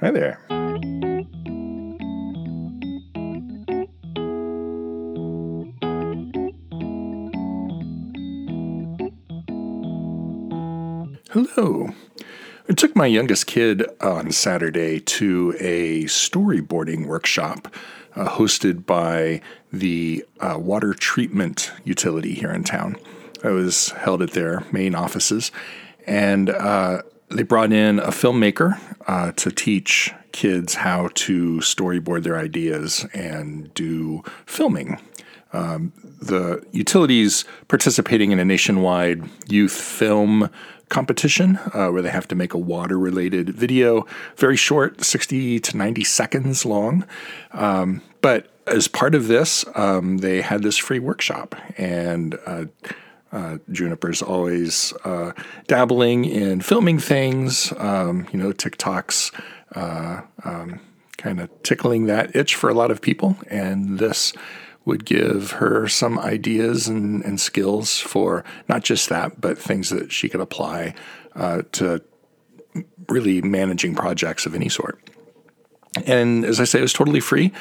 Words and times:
Hi 0.00 0.12
there. 0.12 0.38
Hello. 11.30 11.88
I 12.68 12.74
took 12.74 12.94
my 12.94 13.06
youngest 13.06 13.48
kid 13.48 13.84
on 14.00 14.30
Saturday 14.30 15.00
to 15.00 15.56
a 15.58 16.04
storyboarding 16.04 17.06
workshop 17.06 17.66
uh, 18.14 18.28
hosted 18.28 18.86
by 18.86 19.40
the 19.72 20.24
uh, 20.38 20.58
water 20.60 20.94
treatment 20.94 21.72
utility 21.82 22.34
here 22.34 22.52
in 22.52 22.62
town. 22.62 22.96
I 23.42 23.48
was 23.48 23.90
held 23.90 24.22
at 24.22 24.30
their 24.30 24.62
main 24.70 24.94
offices, 24.94 25.50
and 26.06 26.50
uh, 26.50 27.02
they 27.30 27.42
brought 27.42 27.72
in 27.72 27.98
a 27.98 28.08
filmmaker 28.08 28.78
uh, 29.06 29.32
to 29.32 29.50
teach 29.50 30.12
kids 30.32 30.74
how 30.74 31.08
to 31.14 31.58
storyboard 31.58 32.22
their 32.22 32.38
ideas 32.38 33.06
and 33.12 33.72
do 33.74 34.22
filming. 34.46 34.98
Um, 35.52 35.92
the 36.20 36.64
utilities 36.72 37.44
participating 37.68 38.32
in 38.32 38.38
a 38.38 38.44
nationwide 38.44 39.24
youth 39.48 39.72
film 39.72 40.50
competition 40.88 41.58
uh, 41.74 41.88
where 41.88 42.02
they 42.02 42.10
have 42.10 42.28
to 42.28 42.34
make 42.34 42.54
a 42.54 42.58
water 42.58 42.98
related 42.98 43.50
video, 43.50 44.06
very 44.36 44.56
short, 44.56 45.04
60 45.04 45.60
to 45.60 45.76
90 45.76 46.04
seconds 46.04 46.64
long. 46.64 47.06
Um, 47.52 48.02
but 48.20 48.48
as 48.66 48.88
part 48.88 49.14
of 49.14 49.28
this, 49.28 49.64
um, 49.74 50.18
they 50.18 50.40
had 50.42 50.62
this 50.62 50.76
free 50.76 50.98
workshop, 50.98 51.54
and 51.78 52.38
uh, 52.46 52.66
uh, 53.32 53.58
Juniper's 53.70 54.22
always 54.22 54.92
uh, 55.04 55.32
dabbling 55.66 56.24
in 56.24 56.60
filming 56.60 56.98
things, 56.98 57.72
um, 57.76 58.26
you 58.32 58.38
know, 58.38 58.52
TikToks, 58.52 59.32
uh, 59.74 60.22
um, 60.44 60.80
kind 61.16 61.40
of 61.40 61.50
tickling 61.62 62.06
that 62.06 62.34
itch 62.34 62.54
for 62.54 62.70
a 62.70 62.74
lot 62.74 62.90
of 62.90 63.02
people. 63.02 63.36
And 63.48 63.98
this 63.98 64.32
would 64.84 65.04
give 65.04 65.52
her 65.52 65.86
some 65.86 66.18
ideas 66.18 66.88
and, 66.88 67.22
and 67.22 67.38
skills 67.38 67.98
for 67.98 68.44
not 68.68 68.82
just 68.82 69.10
that, 69.10 69.38
but 69.40 69.58
things 69.58 69.90
that 69.90 70.10
she 70.10 70.30
could 70.30 70.40
apply 70.40 70.94
uh, 71.34 71.62
to 71.72 72.02
really 73.08 73.42
managing 73.42 73.94
projects 73.94 74.46
of 74.46 74.54
any 74.54 74.68
sort. 74.68 74.98
And 76.06 76.44
as 76.44 76.60
I 76.60 76.64
say, 76.64 76.78
it 76.78 76.82
was 76.82 76.92
totally 76.92 77.20
free, 77.20 77.52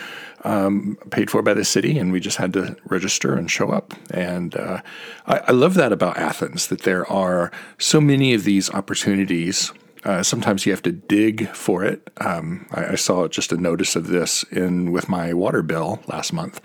um, 0.44 0.98
paid 1.12 1.30
for 1.30 1.42
by 1.42 1.54
the 1.54 1.66
city, 1.66 1.98
and 1.98 2.12
we 2.12 2.20
just 2.20 2.38
had 2.38 2.54
to 2.54 2.76
register 2.86 3.36
and 3.36 3.50
show 3.50 3.70
up. 3.70 3.94
And 4.12 4.56
uh, 4.56 4.82
I, 5.26 5.38
I, 5.40 5.52
love 5.52 5.74
that 5.76 5.92
about 5.92 6.18
Athens 6.18 6.68
that 6.68 6.84
there 6.84 7.10
are 7.12 7.52
so 7.78 8.00
many 8.00 8.34
of 8.34 8.44
these 8.44 8.70
opportunities. 8.72 9.72
Uh, 10.04 10.24
sometimes 10.24 10.66
you 10.66 10.72
have 10.72 10.84
to 10.84 10.92
dig 10.92 11.50
for 11.50 11.84
it. 11.84 12.10
Um, 12.18 12.68
I, 12.72 12.90
I, 12.90 12.96
saw 12.96 13.28
just 13.28 13.52
a 13.52 13.58
notice 13.58 13.96
of 13.96 14.08
this 14.08 14.44
in 14.44 14.92
with 14.92 15.10
my 15.10 15.34
water 15.34 15.64
bill 15.64 16.00
last 16.08 16.32
month. 16.34 16.62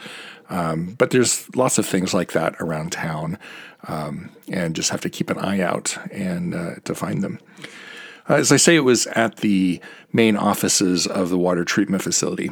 Um, 0.50 0.94
but 0.98 1.10
there's 1.10 1.48
lots 1.56 1.78
of 1.78 1.86
things 1.86 2.12
like 2.12 2.32
that 2.32 2.54
around 2.60 2.92
town, 2.92 3.38
um, 3.88 4.30
and 4.48 4.76
just 4.76 4.90
have 4.90 5.00
to 5.00 5.10
keep 5.10 5.30
an 5.30 5.38
eye 5.38 5.60
out 5.60 5.96
and 6.12 6.54
uh, 6.54 6.74
to 6.84 6.94
find 6.94 7.22
them. 7.22 7.40
Uh, 8.28 8.34
as 8.34 8.52
I 8.52 8.56
say, 8.56 8.76
it 8.76 8.84
was 8.84 9.06
at 9.08 9.38
the 9.38 9.80
main 10.12 10.36
offices 10.36 11.06
of 11.06 11.30
the 11.30 11.38
water 11.38 11.64
treatment 11.64 12.02
facility 12.02 12.50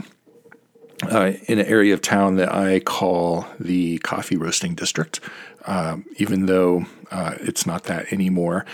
uh, 1.04 1.32
in 1.46 1.58
an 1.58 1.66
area 1.66 1.94
of 1.94 2.02
town 2.02 2.36
that 2.36 2.52
I 2.52 2.80
call 2.80 3.46
the 3.58 3.98
coffee 3.98 4.36
roasting 4.36 4.74
district, 4.74 5.20
um, 5.66 6.04
even 6.16 6.46
though 6.46 6.86
uh, 7.10 7.34
it's 7.40 7.66
not 7.66 7.84
that 7.84 8.12
anymore. 8.12 8.64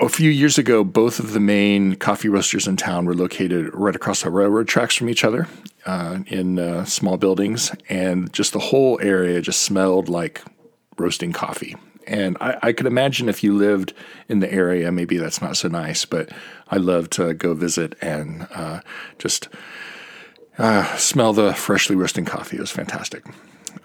A 0.00 0.08
few 0.08 0.30
years 0.30 0.56
ago, 0.56 0.82
both 0.82 1.18
of 1.18 1.32
the 1.32 1.40
main 1.40 1.94
coffee 1.96 2.28
roasters 2.28 2.66
in 2.66 2.76
town 2.76 3.04
were 3.04 3.14
located 3.14 3.70
right 3.74 3.94
across 3.94 4.22
the 4.22 4.30
railroad 4.30 4.66
tracks 4.66 4.94
from 4.94 5.10
each 5.10 5.24
other 5.24 5.46
uh, 5.84 6.20
in 6.26 6.58
uh, 6.58 6.84
small 6.86 7.18
buildings, 7.18 7.70
and 7.88 8.32
just 8.32 8.52
the 8.52 8.58
whole 8.58 8.98
area 9.02 9.42
just 9.42 9.62
smelled 9.62 10.08
like 10.08 10.42
roasting 10.96 11.32
coffee. 11.32 11.76
And 12.06 12.36
I, 12.40 12.58
I, 12.62 12.72
could 12.72 12.86
imagine 12.86 13.28
if 13.28 13.44
you 13.44 13.56
lived 13.56 13.92
in 14.28 14.40
the 14.40 14.52
area, 14.52 14.90
maybe 14.90 15.16
that's 15.18 15.40
not 15.40 15.56
so 15.56 15.68
nice, 15.68 16.04
but 16.04 16.30
I 16.68 16.76
love 16.76 17.10
to 17.10 17.34
go 17.34 17.54
visit 17.54 17.94
and 18.00 18.48
uh, 18.54 18.80
just 19.18 19.48
uh, 20.58 20.96
smell 20.96 21.32
the 21.32 21.54
freshly 21.54 21.96
roasting 21.96 22.24
coffee. 22.24 22.56
It 22.56 22.60
was 22.60 22.70
fantastic. 22.70 23.24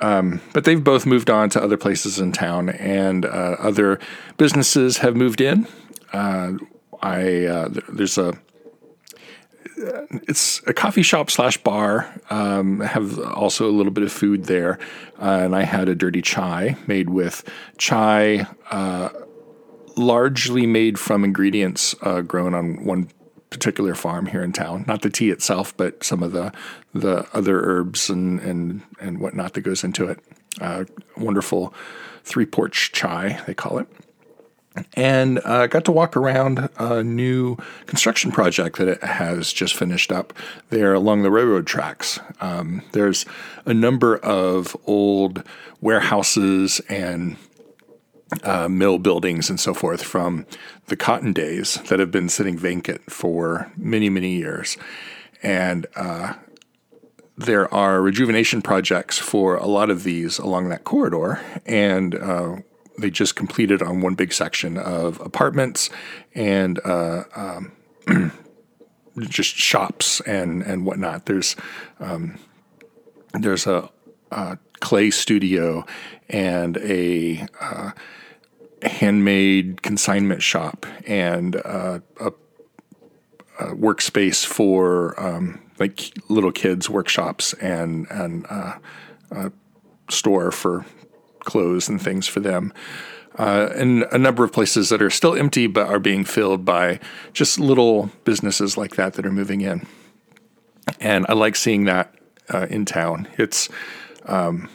Um, 0.01 0.41
but 0.53 0.63
they've 0.63 0.83
both 0.83 1.05
moved 1.05 1.29
on 1.29 1.49
to 1.51 1.63
other 1.63 1.77
places 1.77 2.19
in 2.19 2.31
town, 2.31 2.69
and 2.69 3.25
uh, 3.25 3.55
other 3.59 3.99
businesses 4.37 4.97
have 4.97 5.15
moved 5.15 5.41
in. 5.41 5.67
Uh, 6.11 6.53
I 7.01 7.45
uh, 7.45 7.69
there's 7.89 8.17
a 8.17 8.33
it's 10.27 10.61
a 10.67 10.73
coffee 10.73 11.01
shop 11.01 11.29
slash 11.29 11.57
bar. 11.57 12.13
Um, 12.29 12.79
have 12.79 13.19
also 13.19 13.69
a 13.69 13.71
little 13.71 13.91
bit 13.91 14.03
of 14.03 14.11
food 14.11 14.45
there, 14.45 14.79
uh, 15.19 15.41
and 15.43 15.55
I 15.55 15.63
had 15.63 15.89
a 15.89 15.95
dirty 15.95 16.21
chai 16.21 16.77
made 16.87 17.09
with 17.09 17.43
chai, 17.77 18.47
uh, 18.71 19.09
largely 19.95 20.65
made 20.65 20.99
from 20.99 21.23
ingredients 21.23 21.95
uh, 22.01 22.21
grown 22.21 22.53
on 22.53 22.85
one 22.85 23.09
particular 23.49 23.95
farm 23.95 24.25
here 24.25 24.43
in 24.43 24.51
town. 24.51 24.85
Not 24.87 25.01
the 25.01 25.09
tea 25.09 25.29
itself, 25.29 25.75
but 25.75 26.03
some 26.03 26.23
of 26.23 26.31
the 26.31 26.53
the 26.93 27.27
other 27.33 27.59
herbs 27.61 28.09
and 28.09 28.39
and 28.39 28.81
and 28.99 29.19
whatnot 29.19 29.53
that 29.53 29.61
goes 29.61 29.83
into 29.83 30.07
it. 30.07 30.19
Uh, 30.61 30.85
wonderful 31.17 31.73
three 32.23 32.45
porch 32.45 32.91
chai 32.93 33.41
they 33.45 33.53
call 33.53 33.77
it 33.77 33.87
and 34.93 35.39
uh, 35.45 35.67
got 35.67 35.85
to 35.85 35.91
walk 35.91 36.17
around 36.17 36.69
a 36.77 37.03
new 37.03 37.57
construction 37.85 38.31
project 38.31 38.77
that 38.77 38.87
it 38.87 39.03
has 39.03 39.53
just 39.53 39.75
finished 39.75 40.11
up 40.11 40.33
there 40.69 40.93
along 40.93 41.23
the 41.23 41.31
railroad 41.31 41.67
tracks. 41.67 42.19
Um, 42.41 42.81
there's 42.91 43.25
a 43.65 43.73
number 43.73 44.17
of 44.17 44.75
old 44.85 45.43
warehouses 45.81 46.81
and 46.89 47.37
uh, 48.43 48.67
mill 48.67 48.97
buildings 48.97 49.49
and 49.49 49.59
so 49.59 49.73
forth 49.73 50.03
from 50.03 50.45
the 50.87 50.95
cotton 50.95 51.31
days 51.31 51.75
that 51.89 51.99
have 51.99 52.11
been 52.11 52.29
sitting 52.29 52.57
vacant 52.57 53.11
for 53.11 53.71
many, 53.77 54.09
many 54.09 54.35
years. 54.35 54.77
And 55.43 55.85
uh, 55.95 56.33
there 57.37 57.71
are 57.73 58.01
rejuvenation 58.01 58.61
projects 58.61 59.17
for 59.17 59.55
a 59.55 59.67
lot 59.67 59.89
of 59.89 60.03
these 60.03 60.39
along 60.39 60.69
that 60.69 60.83
corridor. 60.83 61.39
And 61.65 62.15
uh, 62.15 62.57
they 62.97 63.09
just 63.09 63.35
completed 63.35 63.81
on 63.81 64.01
one 64.01 64.15
big 64.15 64.33
section 64.33 64.77
of 64.77 65.19
apartments 65.19 65.89
and 66.33 66.79
uh, 66.85 67.23
um, 67.35 67.71
just 69.19 69.55
shops 69.55 70.21
and 70.21 70.61
and 70.63 70.85
whatnot. 70.85 71.25
There's 71.25 71.55
um, 71.99 72.37
there's 73.33 73.67
a, 73.67 73.89
a, 74.31 74.57
clay 74.79 75.09
studio 75.09 75.85
and 76.29 76.77
a 76.77 77.45
uh, 77.61 77.91
handmade 78.81 79.81
consignment 79.81 80.41
shop 80.41 80.85
and 81.07 81.55
uh, 81.55 81.99
a, 82.19 82.31
a, 83.59 83.75
workspace 83.75 84.45
for 84.45 85.19
um, 85.19 85.61
like 85.79 86.11
little 86.29 86.51
kids 86.51 86.89
workshops 86.89 87.53
and 87.53 88.07
and 88.09 88.45
uh, 88.49 88.73
a 89.31 89.51
store 90.09 90.51
for 90.51 90.85
clothes 91.45 91.87
and 91.87 92.01
things 92.01 92.27
for 92.27 92.39
them. 92.39 92.73
Uh, 93.37 93.69
and 93.75 94.03
a 94.11 94.17
number 94.17 94.43
of 94.43 94.53
places 94.53 94.89
that 94.89 95.01
are 95.01 95.09
still 95.09 95.35
empty 95.35 95.67
but 95.67 95.87
are 95.87 95.99
being 95.99 96.23
filled 96.23 96.63
by 96.63 96.99
just 97.33 97.59
little 97.59 98.09
businesses 98.23 98.77
like 98.77 98.95
that 98.95 99.13
that 99.13 99.25
are 99.25 99.31
moving 99.31 99.61
in. 99.61 99.85
And 100.99 101.25
I 101.27 101.33
like 101.33 101.55
seeing 101.55 101.85
that 101.85 102.13
uh, 102.53 102.67
in 102.69 102.85
town. 102.85 103.27
It's 103.37 103.69
um, 104.25 104.69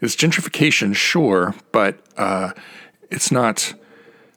it's 0.00 0.16
gentrification, 0.16 0.94
sure, 0.94 1.54
but 1.72 2.00
uh, 2.16 2.52
it's 3.10 3.30
not 3.30 3.74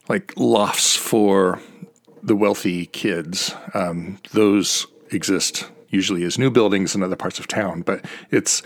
like 0.09 0.33
lofts 0.35 0.95
for 0.95 1.61
the 2.21 2.35
wealthy 2.35 2.87
kids. 2.87 3.55
Um, 3.73 4.17
those 4.31 4.87
exist 5.11 5.69
usually 5.89 6.23
as 6.23 6.37
new 6.37 6.49
buildings 6.49 6.95
in 6.95 7.03
other 7.03 7.15
parts 7.15 7.39
of 7.39 7.47
town, 7.47 7.81
but 7.81 8.03
it's 8.31 8.63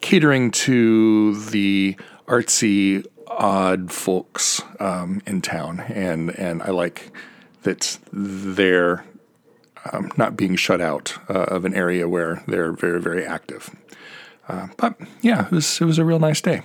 catering 0.00 0.50
to 0.50 1.38
the 1.50 1.96
artsy, 2.26 3.06
odd 3.28 3.90
folks 3.92 4.62
um, 4.80 5.22
in 5.26 5.40
town, 5.40 5.80
and 5.80 6.30
and 6.38 6.62
I 6.62 6.70
like 6.70 7.12
that 7.62 7.98
they're 8.12 9.04
um, 9.92 10.10
not 10.16 10.36
being 10.36 10.56
shut 10.56 10.80
out 10.80 11.18
uh, 11.28 11.44
of 11.44 11.64
an 11.64 11.74
area 11.74 12.08
where 12.08 12.42
they're 12.46 12.72
very 12.72 13.00
very 13.00 13.24
active. 13.24 13.70
Uh, 14.48 14.68
but 14.76 14.96
yeah, 15.22 15.46
it 15.46 15.52
was 15.52 15.80
it 15.80 15.84
was 15.84 15.98
a 15.98 16.04
real 16.04 16.18
nice 16.18 16.40
day. 16.40 16.62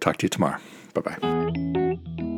Talk 0.00 0.18
to 0.18 0.26
you 0.26 0.30
tomorrow. 0.30 0.58
Bye 0.94 1.00
bye. 1.02 2.36